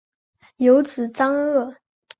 [0.57, 1.77] 有子章碣。